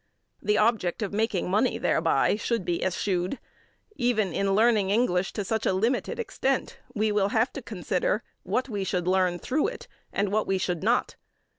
The 0.41 0.57
object 0.57 1.03
of 1.03 1.13
making 1.13 1.47
money 1.47 1.77
thereby 1.77 2.35
should 2.35 2.65
be 2.65 2.83
eschewed. 2.83 3.37
Even 3.95 4.33
in 4.33 4.55
learning 4.55 4.89
English 4.89 5.31
to 5.33 5.45
such 5.45 5.67
a 5.67 5.73
limited 5.73 6.17
extent 6.17 6.79
we 6.95 7.11
will 7.11 7.29
have 7.29 7.53
to 7.53 7.61
consider 7.61 8.23
what 8.41 8.67
we 8.67 8.83
should 8.83 9.07
learn 9.07 9.37
through 9.37 9.67
it 9.67 9.87
and 10.11 10.31
what 10.31 10.47
we 10.47 10.57
should 10.57 10.81
not. 10.81 11.17